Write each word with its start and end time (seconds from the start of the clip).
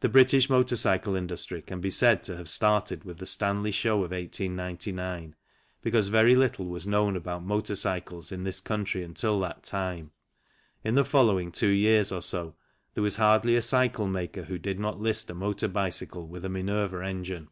The 0.00 0.08
British 0.08 0.48
motor 0.48 0.76
cycle 0.76 1.14
industry 1.14 1.60
can 1.60 1.82
be 1.82 1.90
said 1.90 2.22
to 2.22 2.38
have 2.38 2.48
started 2.48 3.04
with 3.04 3.18
the 3.18 3.26
Stanley 3.26 3.70
Show 3.70 3.96
of 3.96 4.12
1899, 4.12 5.34
because 5.82 6.08
very 6.08 6.34
little 6.34 6.64
was 6.64 6.86
known 6.86 7.16
about 7.16 7.44
motor 7.44 7.74
cycles 7.74 8.32
in 8.32 8.44
this 8.44 8.60
country 8.62 9.02
until 9.04 9.38
that 9.40 9.62
time. 9.62 10.12
In 10.82 10.94
the 10.94 11.04
following 11.04 11.52
two 11.52 11.66
years 11.68 12.12
or 12.12 12.22
so 12.22 12.54
there 12.94 13.02
was 13.02 13.16
hardly 13.16 13.56
a 13.56 13.60
cycle 13.60 14.06
maker 14.08 14.44
who 14.44 14.56
did 14.58 14.80
not 14.80 15.00
list 15.00 15.28
a 15.28 15.34
motor 15.34 15.68
bicycle 15.68 16.26
with 16.26 16.42
a 16.46 16.48
Minerva 16.48 17.04
engine. 17.04 17.48